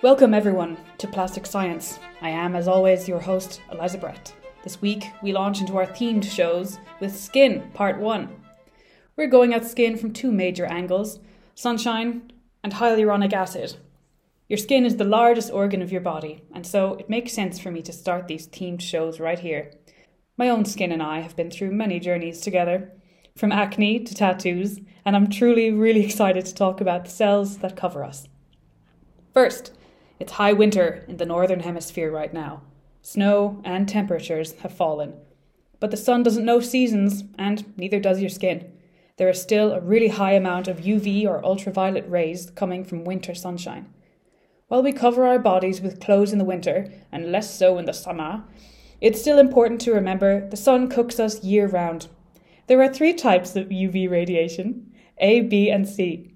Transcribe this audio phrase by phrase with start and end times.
[0.00, 1.98] Welcome, everyone, to Plastic Science.
[2.22, 4.32] I am, as always, your host, Eliza Brett.
[4.62, 8.28] This week, we launch into our themed shows with Skin Part 1.
[9.16, 11.18] We're going at skin from two major angles
[11.56, 12.30] sunshine
[12.62, 13.74] and hyaluronic acid.
[14.48, 17.72] Your skin is the largest organ of your body, and so it makes sense for
[17.72, 19.72] me to start these themed shows right here.
[20.36, 22.92] My own skin and I have been through many journeys together,
[23.36, 27.74] from acne to tattoos, and I'm truly really excited to talk about the cells that
[27.74, 28.28] cover us.
[29.34, 29.72] First,
[30.18, 32.62] it's high winter in the northern hemisphere right now.
[33.02, 35.14] Snow and temperatures have fallen.
[35.80, 38.72] But the sun doesn't know seasons, and neither does your skin.
[39.16, 43.34] There is still a really high amount of UV or ultraviolet rays coming from winter
[43.34, 43.92] sunshine.
[44.68, 47.92] While we cover our bodies with clothes in the winter, and less so in the
[47.92, 48.44] summer,
[49.00, 52.08] it's still important to remember the sun cooks us year round.
[52.66, 56.34] There are three types of UV radiation A, B, and C.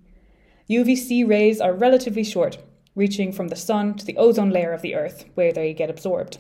[0.70, 2.58] UVC rays are relatively short,
[2.94, 6.38] reaching from the sun to the ozone layer of the earth, where they get absorbed.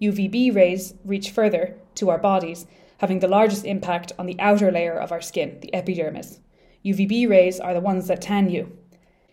[0.00, 2.66] UVB rays reach further to our bodies,
[2.98, 6.40] having the largest impact on the outer layer of our skin, the epidermis.
[6.84, 8.76] UVB rays are the ones that tan you.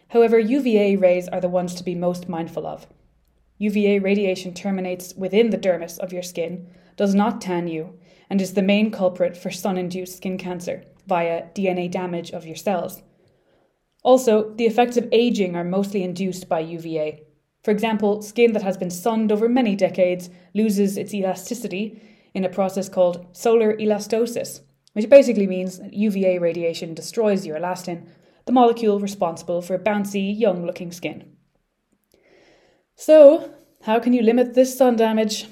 [0.10, 2.88] However, UVA rays are the ones to be most mindful of.
[3.58, 7.98] UVA radiation terminates within the dermis of your skin, does not tan you,
[8.30, 12.56] and is the main culprit for sun induced skin cancer via DNA damage of your
[12.56, 13.02] cells.
[14.06, 17.24] Also, the effects of aging are mostly induced by UVA.
[17.64, 22.00] For example, skin that has been sunned over many decades loses its elasticity
[22.36, 24.62] in a process called solar elastosis,
[24.94, 28.08] which basically means that UVA radiation destroys your elastin,
[28.46, 31.36] the molecule responsible for bouncy, young looking skin.
[32.96, 35.48] So, how can you limit this sun damage?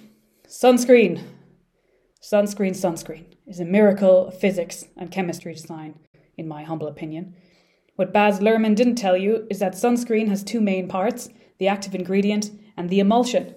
[0.48, 1.24] Sunscreen.
[2.22, 5.96] Sunscreen, sunscreen is a miracle of physics and chemistry design,
[6.38, 7.36] in my humble opinion.
[7.96, 11.94] What Baz Luhrmann didn't tell you is that sunscreen has two main parts the active
[11.94, 13.54] ingredient and the emulsion.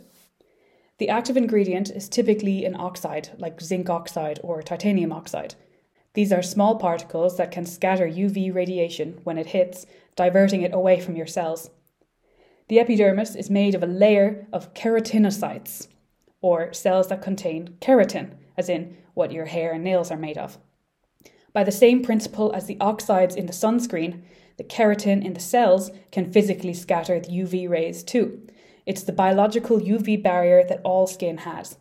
[0.98, 5.55] The active ingredient is typically an oxide, like zinc oxide or titanium oxide.
[6.13, 9.86] These are small particles that can scatter UV radiation when it hits,
[10.17, 11.70] diverting it away from your cells.
[12.68, 15.89] The epidermis is made of a layer of keratinocytes,
[16.42, 20.58] or cells that contain keratin, as in what your hair and nails are made of.
[21.56, 24.20] By the same principle as the oxides in the sunscreen,
[24.58, 28.46] the keratin in the cells can physically scatter the UV rays too.
[28.84, 31.78] It's the biological UV barrier that all skin has.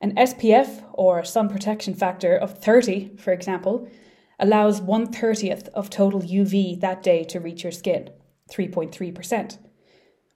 [0.00, 3.86] An SPF, or sun protection factor, of 30, for example,
[4.38, 8.08] allows 1 30th of total UV that day to reach your skin,
[8.50, 9.58] 3.3%.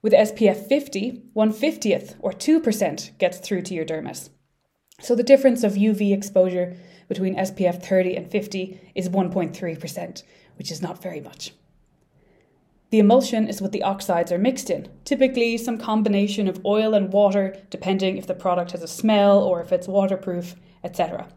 [0.03, 4.29] With SPF 50, 1 50th or 2% gets through to your dermis.
[5.01, 6.75] So the difference of UV exposure
[7.09, 10.23] between SPF 30 and 50 is 1.3%,
[10.57, 11.51] which is not very much.
[12.91, 17.11] The emulsion is what the oxides are mixed in, typically some combination of oil and
[17.11, 21.27] water, depending if the product has a smell or if it's waterproof, etc.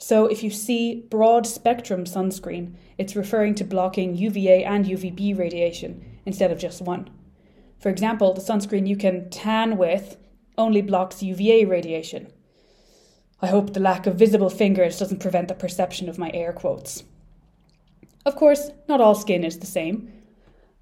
[0.00, 6.20] So, if you see broad spectrum sunscreen, it's referring to blocking UVA and UVB radiation
[6.24, 7.10] instead of just one.
[7.80, 10.16] For example, the sunscreen you can tan with
[10.56, 12.28] only blocks UVA radiation,
[13.40, 17.04] I hope the lack of visible fingers doesn't prevent the perception of my air quotes.
[18.26, 20.12] Of course, not all skin is the same.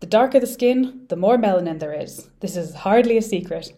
[0.01, 2.31] The darker the skin, the more melanin there is.
[2.41, 3.75] This is hardly a secret.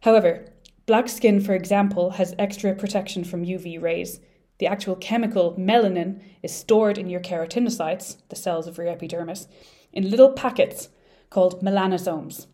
[0.00, 0.46] However,
[0.86, 4.20] black skin, for example, has extra protection from UV rays.
[4.58, 9.46] The actual chemical melanin is stored in your keratinocytes, the cells of your epidermis,
[9.92, 10.88] in little packets
[11.30, 12.46] called melanosomes.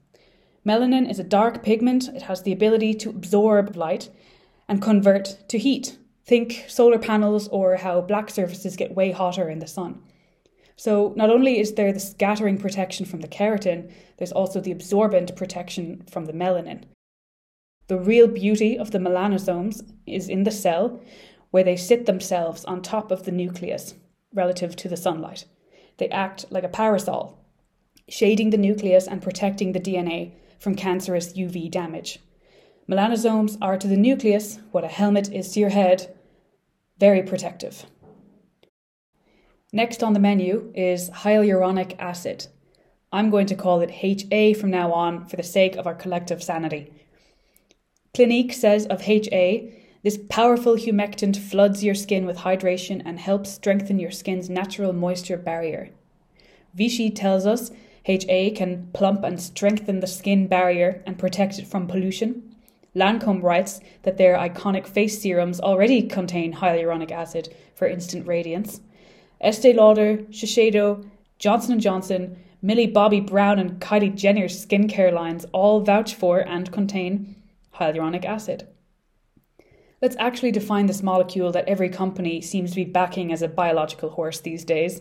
[0.67, 4.11] Melanin is a dark pigment, it has the ability to absorb light
[4.69, 5.99] and convert to heat.
[6.25, 10.03] Think solar panels or how black surfaces get way hotter in the sun.
[10.77, 15.37] So, not only is there the scattering protection from the keratin, there's also the absorbent
[15.37, 16.85] protection from the melanin.
[17.87, 21.01] The real beauty of the melanosomes is in the cell,
[21.51, 23.95] where they sit themselves on top of the nucleus
[24.33, 25.45] relative to the sunlight.
[25.99, 27.39] They act like a parasol,
[28.09, 32.19] shading the nucleus and protecting the DNA from cancerous UV damage.
[32.89, 36.15] Melanosomes are to the nucleus what a helmet is to your head
[36.99, 37.87] very protective.
[39.73, 42.47] Next on the menu is hyaluronic acid.
[43.13, 46.43] I'm going to call it HA from now on for the sake of our collective
[46.43, 46.93] sanity.
[48.15, 49.73] Clinique says of HA,
[50.05, 55.37] this powerful humectant floods your skin with hydration and helps strengthen your skin's natural moisture
[55.37, 55.91] barrier.
[56.75, 57.71] Vichy tells us
[58.05, 62.54] HA can plump and strengthen the skin barrier and protect it from pollution.
[62.94, 68.81] Lancome writes that their iconic face serums already contain hyaluronic acid for instant radiance.
[69.41, 71.05] Estee Lauder, Shiseido,
[71.38, 76.73] Johnson & Johnson, Millie Bobby Brown and Kylie Jenner's skincare lines all vouch for and
[76.73, 77.37] contain
[77.75, 78.67] hyaluronic acid.
[80.00, 84.11] Let's actually define this molecule that every company seems to be backing as a biological
[84.11, 85.00] horse these days.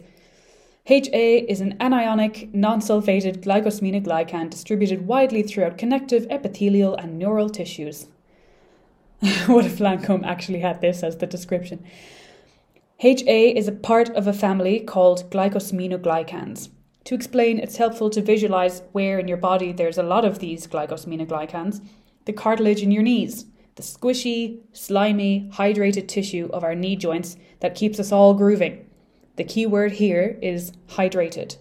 [0.87, 8.07] HA is an anionic, non sulfated glycosaminoglycan distributed widely throughout connective, epithelial, and neural tissues.
[9.45, 11.85] what if Lancome actually had this as the description?
[12.99, 16.67] HA is a part of a family called glycosaminoglycans.
[17.05, 20.67] To explain, it's helpful to visualize where in your body there's a lot of these
[20.67, 21.79] glycosaminoglycans
[22.25, 23.45] the cartilage in your knees,
[23.75, 28.85] the squishy, slimy, hydrated tissue of our knee joints that keeps us all grooving.
[29.35, 31.57] The key word here is hydrated.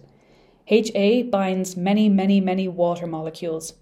[0.67, 3.73] HA binds many, many, many water molecules.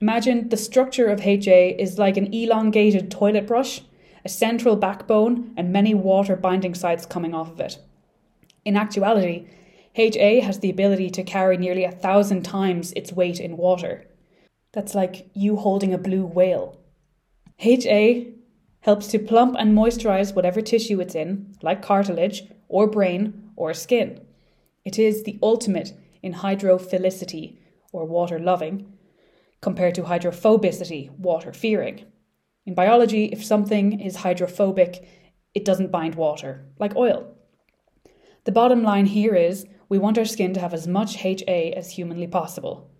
[0.00, 3.82] Imagine the structure of HA is like an elongated toilet brush,
[4.24, 7.78] a central backbone, and many water binding sites coming off of it.
[8.64, 9.46] In actuality,
[9.94, 14.04] HA has the ability to carry nearly a thousand times its weight in water.
[14.72, 16.78] That's like you holding a blue whale.
[17.60, 18.34] HA
[18.80, 24.20] helps to plump and moisturize whatever tissue it's in, like cartilage, or brain, or skin.
[24.84, 25.92] It is the ultimate
[26.22, 27.58] in hydrophilicity,
[27.92, 28.92] or water loving,
[29.60, 32.04] compared to hydrophobicity, water fearing.
[32.64, 35.06] In biology, if something is hydrophobic,
[35.54, 37.32] it doesn't bind water, like oil.
[38.44, 41.90] The bottom line here is we want our skin to have as much HA as
[41.90, 42.90] humanly possible.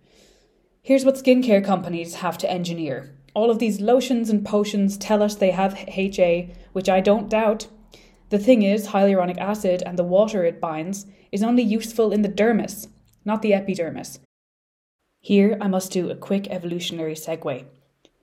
[0.82, 3.16] Here's what skincare companies have to engineer.
[3.34, 7.66] All of these lotions and potions tell us they have HA, which I don't doubt.
[8.28, 12.28] The thing is, hyaluronic acid and the water it binds is only useful in the
[12.28, 12.88] dermis,
[13.24, 14.18] not the epidermis.
[15.20, 17.64] Here, I must do a quick evolutionary segue.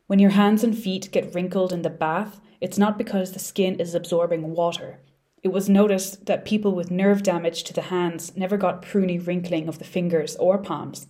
[0.08, 3.80] When your hands and feet get wrinkled in the bath, it's not because the skin
[3.80, 5.00] is absorbing water.
[5.42, 9.68] It was noticed that people with nerve damage to the hands never got pruny wrinkling
[9.68, 11.08] of the fingers or palms.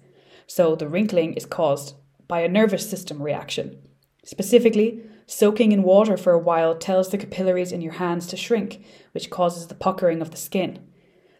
[0.48, 1.96] So the wrinkling is caused
[2.28, 3.80] by a nervous system reaction.
[4.26, 8.84] Specifically, soaking in water for a while tells the capillaries in your hands to shrink,
[9.12, 10.80] which causes the puckering of the skin.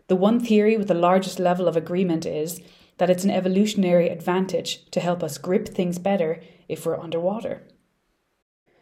[0.08, 2.62] The one theory with the largest level of agreement is
[2.98, 7.64] that it's an evolutionary advantage to help us grip things better if we're underwater.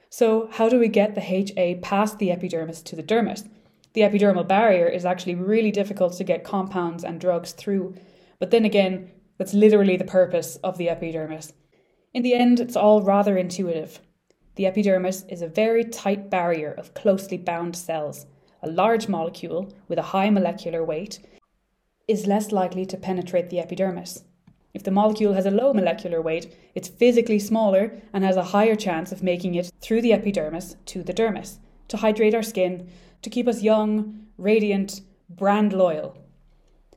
[0.10, 3.48] So, how do we get the HA past the epidermis to the dermis?
[3.94, 7.96] The epidermal barrier is actually really difficult to get compounds and drugs through,
[8.40, 11.54] but then again, that's literally the purpose of the epidermis.
[12.14, 14.00] In the end, it's all rather intuitive.
[14.56, 18.26] The epidermis is a very tight barrier of closely bound cells.
[18.62, 21.20] A large molecule with a high molecular weight
[22.08, 24.24] is less likely to penetrate the epidermis.
[24.74, 28.76] If the molecule has a low molecular weight, it's physically smaller and has a higher
[28.76, 32.90] chance of making it through the epidermis to the dermis, to hydrate our skin,
[33.22, 36.18] to keep us young, radiant, brand loyal.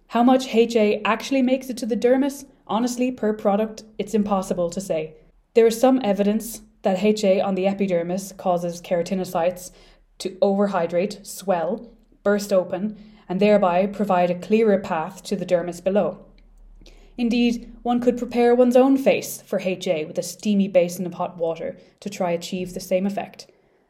[0.08, 2.44] How much HA actually makes it to the dermis?
[2.66, 5.14] Honestly, per product, it's impossible to say.
[5.54, 9.72] There is some evidence that HA on the epidermis causes keratinocytes
[10.18, 11.90] to overhydrate, swell,
[12.22, 12.96] burst open,
[13.28, 16.24] and thereby provide a clearer path to the dermis below.
[17.16, 21.36] Indeed, one could prepare one's own face for HA with a steamy basin of hot
[21.36, 23.46] water to try achieve the same effect.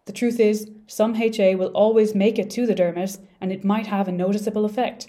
[0.06, 3.86] The truth is, some HA will always make it to the dermis and it might
[3.86, 5.08] have a noticeable effect.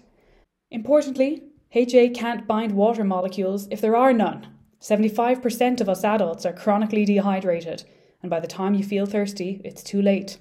[0.72, 4.48] Importantly, HA can't bind water molecules if there are none.
[4.82, 7.84] 75% of us adults are chronically dehydrated,
[8.22, 10.38] and by the time you feel thirsty, it's too late.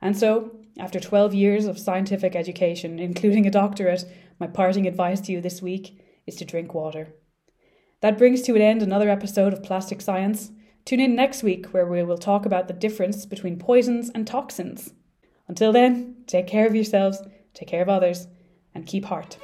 [0.00, 4.04] And so, after 12 years of scientific education, including a doctorate,
[4.38, 7.14] my parting advice to you this week is to drink water.
[8.00, 10.50] That brings to an end another episode of Plastic Science.
[10.84, 14.94] Tune in next week where we will talk about the difference between poisons and toxins.
[15.48, 17.20] Until then, take care of yourselves,
[17.52, 18.26] take care of others,
[18.74, 19.36] and keep heart.